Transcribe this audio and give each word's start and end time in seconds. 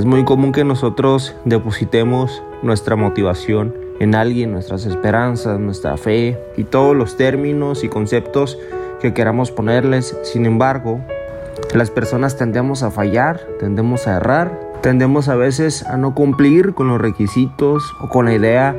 Es 0.00 0.06
muy 0.06 0.24
común 0.24 0.52
que 0.52 0.64
nosotros 0.64 1.36
depositemos 1.44 2.42
nuestra 2.62 2.96
motivación 2.96 3.74
en 3.98 4.14
alguien, 4.14 4.50
nuestras 4.50 4.86
esperanzas, 4.86 5.60
nuestra 5.60 5.98
fe 5.98 6.38
y 6.56 6.64
todos 6.64 6.96
los 6.96 7.18
términos 7.18 7.84
y 7.84 7.90
conceptos 7.90 8.58
que 9.02 9.12
queramos 9.12 9.50
ponerles. 9.50 10.16
Sin 10.22 10.46
embargo, 10.46 11.02
las 11.74 11.90
personas 11.90 12.38
tendemos 12.38 12.82
a 12.82 12.90
fallar, 12.90 13.46
tendemos 13.58 14.06
a 14.06 14.16
errar, 14.16 14.58
tendemos 14.80 15.28
a 15.28 15.36
veces 15.36 15.84
a 15.84 15.98
no 15.98 16.14
cumplir 16.14 16.72
con 16.72 16.88
los 16.88 16.98
requisitos 16.98 17.84
o 18.00 18.08
con 18.08 18.24
la 18.24 18.32
idea 18.32 18.74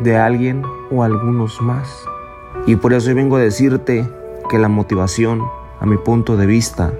de 0.00 0.16
alguien 0.16 0.64
o 0.90 1.04
algunos 1.04 1.62
más. 1.62 1.96
Y 2.66 2.74
por 2.74 2.92
eso 2.92 3.14
vengo 3.14 3.36
a 3.36 3.40
decirte 3.40 4.04
que 4.50 4.58
la 4.58 4.66
motivación, 4.68 5.42
a 5.78 5.86
mi 5.86 5.96
punto 5.96 6.36
de 6.36 6.46
vista, 6.46 6.92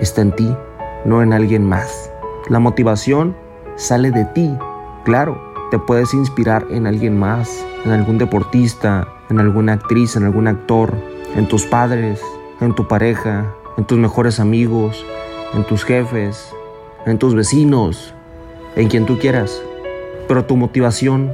está 0.00 0.22
en 0.22 0.32
ti, 0.32 0.56
no 1.04 1.22
en 1.22 1.34
alguien 1.34 1.68
más. 1.68 2.13
La 2.50 2.58
motivación 2.58 3.34
sale 3.76 4.10
de 4.10 4.26
ti, 4.26 4.54
claro, 5.04 5.40
te 5.70 5.78
puedes 5.78 6.12
inspirar 6.12 6.66
en 6.70 6.86
alguien 6.86 7.18
más, 7.18 7.64
en 7.86 7.92
algún 7.92 8.18
deportista, 8.18 9.08
en 9.30 9.40
alguna 9.40 9.72
actriz, 9.72 10.14
en 10.14 10.24
algún 10.24 10.46
actor, 10.46 10.92
en 11.36 11.48
tus 11.48 11.64
padres, 11.64 12.20
en 12.60 12.74
tu 12.74 12.86
pareja, 12.86 13.50
en 13.78 13.86
tus 13.86 13.96
mejores 13.96 14.40
amigos, 14.40 15.06
en 15.54 15.64
tus 15.64 15.84
jefes, 15.84 16.52
en 17.06 17.18
tus 17.18 17.34
vecinos, 17.34 18.12
en 18.76 18.88
quien 18.88 19.06
tú 19.06 19.18
quieras. 19.18 19.62
Pero 20.28 20.44
tu 20.44 20.58
motivación 20.58 21.32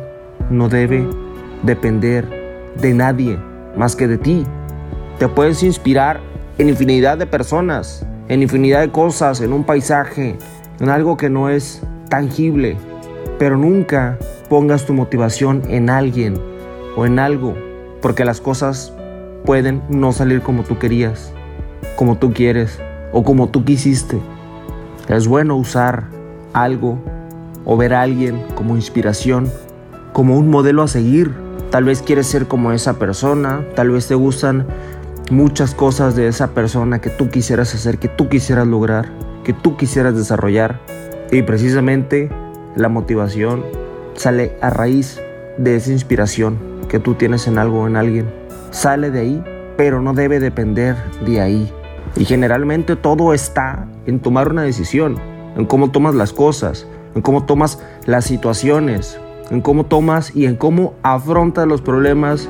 no 0.48 0.68
debe 0.68 1.08
depender 1.64 2.70
de 2.80 2.94
nadie 2.94 3.36
más 3.76 3.96
que 3.96 4.06
de 4.06 4.16
ti. 4.16 4.44
Te 5.18 5.26
puedes 5.26 5.64
inspirar 5.64 6.20
en 6.58 6.68
infinidad 6.68 7.18
de 7.18 7.26
personas, 7.26 8.06
en 8.28 8.42
infinidad 8.42 8.80
de 8.80 8.92
cosas, 8.92 9.40
en 9.40 9.52
un 9.52 9.64
paisaje, 9.64 10.38
en 10.80 10.88
algo 10.88 11.16
que 11.16 11.30
no 11.30 11.48
es 11.48 11.82
tangible. 12.08 12.76
Pero 13.38 13.56
nunca 13.56 14.18
pongas 14.48 14.84
tu 14.84 14.92
motivación 14.92 15.62
en 15.68 15.88
alguien 15.90 16.34
o 16.96 17.06
en 17.06 17.18
algo, 17.18 17.54
porque 18.02 18.24
las 18.24 18.40
cosas 18.40 18.92
pueden 19.44 19.82
no 19.88 20.12
salir 20.12 20.42
como 20.42 20.64
tú 20.64 20.78
querías, 20.78 21.32
como 21.96 22.18
tú 22.18 22.32
quieres 22.32 22.80
o 23.12 23.22
como 23.22 23.48
tú 23.48 23.64
quisiste. 23.64 24.18
Es 25.08 25.26
bueno 25.26 25.56
usar 25.56 26.04
algo 26.52 26.98
o 27.64 27.76
ver 27.76 27.94
a 27.94 28.02
alguien 28.02 28.42
como 28.54 28.76
inspiración, 28.76 29.50
como 30.12 30.36
un 30.36 30.48
modelo 30.50 30.82
a 30.82 30.88
seguir. 30.88 31.32
Tal 31.70 31.84
vez 31.84 32.02
quieres 32.02 32.26
ser 32.26 32.48
como 32.48 32.72
esa 32.72 32.98
persona, 32.98 33.64
tal 33.76 33.90
vez 33.90 34.08
te 34.08 34.14
gustan 34.14 34.66
muchas 35.30 35.74
cosas 35.74 36.16
de 36.16 36.26
esa 36.26 36.48
persona 36.48 37.00
que 37.00 37.10
tú 37.10 37.30
quisieras 37.30 37.74
hacer, 37.74 37.98
que 37.98 38.08
tú 38.08 38.28
quisieras 38.28 38.66
lograr, 38.66 39.08
que 39.44 39.52
tú 39.52 39.76
quisieras 39.76 40.14
desarrollar. 40.14 40.80
Y 41.30 41.42
precisamente 41.42 42.30
la 42.76 42.88
motivación 42.88 43.64
sale 44.14 44.56
a 44.60 44.70
raíz 44.70 45.20
de 45.58 45.76
esa 45.76 45.92
inspiración 45.92 46.58
que 46.88 46.98
tú 46.98 47.14
tienes 47.14 47.46
en 47.46 47.58
algo 47.58 47.82
o 47.82 47.86
en 47.86 47.96
alguien. 47.96 48.30
Sale 48.70 49.10
de 49.10 49.20
ahí, 49.20 49.44
pero 49.76 50.00
no 50.02 50.12
debe 50.12 50.40
depender 50.40 50.96
de 51.24 51.40
ahí. 51.40 51.72
Y 52.16 52.24
generalmente 52.24 52.96
todo 52.96 53.32
está 53.32 53.86
en 54.06 54.20
tomar 54.20 54.50
una 54.50 54.62
decisión, 54.62 55.16
en 55.56 55.66
cómo 55.66 55.90
tomas 55.90 56.14
las 56.14 56.32
cosas, 56.32 56.86
en 57.14 57.22
cómo 57.22 57.44
tomas 57.44 57.78
las 58.06 58.24
situaciones, 58.24 59.20
en 59.50 59.60
cómo 59.60 59.86
tomas 59.86 60.34
y 60.34 60.46
en 60.46 60.56
cómo 60.56 60.94
afrontas 61.02 61.66
los 61.66 61.80
problemas 61.80 62.48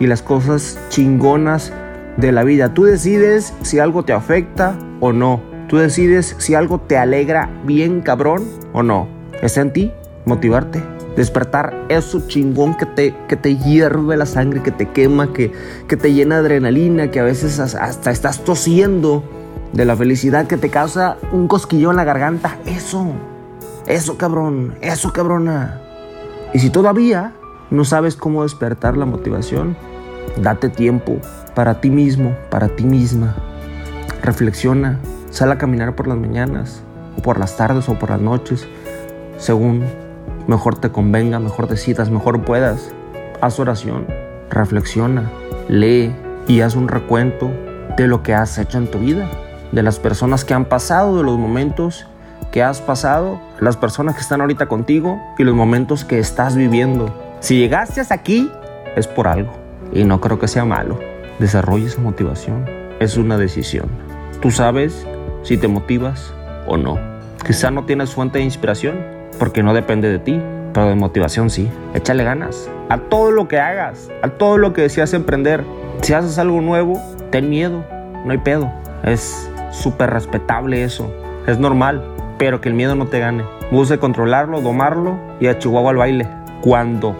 y 0.00 0.06
las 0.06 0.22
cosas 0.22 0.78
chingonas 0.88 1.72
de 2.16 2.32
la 2.32 2.44
vida. 2.44 2.74
Tú 2.74 2.84
decides 2.84 3.54
si 3.62 3.78
algo 3.78 4.04
te 4.04 4.12
afecta 4.12 4.78
o 5.00 5.12
no. 5.12 5.51
Tú 5.68 5.78
decides 5.78 6.36
si 6.38 6.54
algo 6.54 6.80
te 6.80 6.98
alegra 6.98 7.50
bien 7.64 8.00
cabrón 8.00 8.44
o 8.72 8.82
no. 8.82 9.08
Está 9.42 9.62
en 9.62 9.72
ti 9.72 9.92
motivarte 10.24 10.82
despertar 11.16 11.86
eso 11.88 12.26
chingón 12.26 12.74
que 12.74 12.86
te, 12.86 13.14
que 13.28 13.36
te 13.36 13.56
hierve 13.56 14.16
la 14.16 14.26
sangre, 14.26 14.62
que 14.62 14.70
te 14.70 14.88
quema, 14.90 15.32
que, 15.32 15.52
que 15.88 15.96
te 15.96 16.12
llena 16.12 16.38
adrenalina, 16.38 17.10
que 17.10 17.20
a 17.20 17.24
veces 17.24 17.58
hasta 17.58 18.10
estás 18.10 18.44
tosiendo 18.44 19.22
de 19.72 19.84
la 19.84 19.96
felicidad 19.96 20.46
que 20.46 20.56
te 20.56 20.68
causa 20.68 21.16
un 21.32 21.48
cosquillo 21.48 21.90
en 21.90 21.96
la 21.96 22.04
garganta. 22.04 22.58
Eso, 22.66 23.12
eso 23.86 24.16
cabrón, 24.16 24.74
eso 24.80 25.12
cabrona. 25.12 25.80
Y 26.54 26.58
si 26.58 26.70
todavía 26.70 27.32
no 27.70 27.84
sabes 27.84 28.16
cómo 28.16 28.42
despertar 28.42 28.96
la 28.96 29.06
motivación, 29.06 29.76
date 30.36 30.68
tiempo 30.68 31.18
para 31.54 31.80
ti 31.80 31.90
mismo, 31.90 32.34
para 32.50 32.68
ti 32.68 32.84
misma. 32.84 33.34
Reflexiona, 34.22 34.98
sal 35.32 35.50
a 35.50 35.58
caminar 35.58 35.96
por 35.96 36.06
las 36.06 36.18
mañanas, 36.18 36.82
o 37.18 37.22
por 37.22 37.40
las 37.40 37.56
tardes 37.56 37.88
o 37.88 37.98
por 37.98 38.10
las 38.10 38.20
noches, 38.20 38.68
según 39.38 39.84
mejor 40.46 40.78
te 40.78 40.90
convenga, 40.90 41.40
mejor 41.40 41.68
decidas, 41.68 42.10
mejor 42.10 42.42
puedas. 42.42 42.92
Haz 43.40 43.58
oración, 43.58 44.06
reflexiona, 44.50 45.30
lee 45.68 46.14
y 46.46 46.60
haz 46.60 46.76
un 46.76 46.86
recuento 46.86 47.50
de 47.96 48.06
lo 48.06 48.22
que 48.22 48.34
has 48.34 48.58
hecho 48.58 48.78
en 48.78 48.90
tu 48.90 48.98
vida, 48.98 49.26
de 49.72 49.82
las 49.82 49.98
personas 49.98 50.44
que 50.44 50.54
han 50.54 50.66
pasado, 50.66 51.16
de 51.16 51.24
los 51.24 51.38
momentos 51.38 52.06
que 52.52 52.62
has 52.62 52.82
pasado, 52.82 53.40
las 53.58 53.78
personas 53.78 54.14
que 54.14 54.20
están 54.20 54.42
ahorita 54.42 54.66
contigo 54.66 55.18
y 55.38 55.44
los 55.44 55.54
momentos 55.54 56.04
que 56.04 56.18
estás 56.18 56.54
viviendo. 56.54 57.12
Si 57.40 57.56
llegaste 57.56 58.02
hasta 58.02 58.14
aquí, 58.14 58.50
es 58.94 59.08
por 59.08 59.26
algo 59.26 59.52
y 59.92 60.04
no 60.04 60.20
creo 60.20 60.38
que 60.38 60.48
sea 60.48 60.66
malo. 60.66 60.98
Desarrolla 61.38 61.86
esa 61.86 62.02
motivación, 62.02 62.66
es 63.00 63.16
una 63.16 63.38
decisión. 63.38 63.88
Tú 64.40 64.50
sabes 64.50 65.06
si 65.42 65.56
te 65.56 65.68
motivas 65.68 66.32
o 66.66 66.76
no. 66.76 66.98
Quizá 67.46 67.70
no 67.70 67.84
tienes 67.84 68.12
fuente 68.12 68.38
de 68.38 68.44
inspiración, 68.44 68.96
porque 69.38 69.62
no 69.62 69.74
depende 69.74 70.10
de 70.10 70.18
ti, 70.18 70.40
pero 70.72 70.88
de 70.88 70.94
motivación 70.94 71.50
sí. 71.50 71.68
Échale 71.94 72.24
ganas 72.24 72.70
a 72.88 72.98
todo 72.98 73.30
lo 73.30 73.48
que 73.48 73.58
hagas, 73.58 74.10
a 74.22 74.28
todo 74.28 74.58
lo 74.58 74.72
que 74.72 74.82
deseas 74.82 75.12
emprender. 75.14 75.64
Si 76.02 76.12
haces 76.12 76.38
algo 76.38 76.60
nuevo, 76.60 77.00
ten 77.30 77.48
miedo, 77.50 77.84
no 78.24 78.32
hay 78.32 78.38
pedo. 78.38 78.70
Es 79.02 79.50
súper 79.70 80.10
respetable 80.10 80.84
eso, 80.84 81.12
es 81.46 81.58
normal, 81.58 82.02
pero 82.38 82.60
que 82.60 82.68
el 82.68 82.74
miedo 82.74 82.94
no 82.94 83.06
te 83.06 83.18
gane. 83.18 83.44
Busque 83.70 83.98
controlarlo, 83.98 84.60
domarlo 84.60 85.16
y 85.40 85.46
a 85.46 85.58
Chihuahua 85.58 85.90
al 85.90 85.96
baile. 85.96 86.28
Cuando 86.60 87.16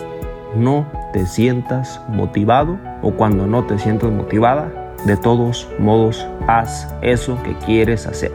no 0.54 0.87
te 1.12 1.27
sientas 1.27 2.00
motivado 2.09 2.78
o 3.03 3.12
cuando 3.12 3.47
no 3.47 3.65
te 3.65 3.78
sientas 3.78 4.10
motivada, 4.10 4.71
de 5.05 5.17
todos 5.17 5.69
modos, 5.79 6.27
haz 6.47 6.89
eso 7.03 7.39
que 7.43 7.55
quieres 7.67 8.07
hacer. 8.07 8.33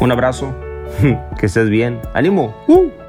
Un 0.00 0.12
abrazo, 0.12 0.54
que 1.38 1.46
estés 1.46 1.68
bien. 1.68 2.00
¡Ánimo! 2.14 2.54
¡Uh! 2.68 3.01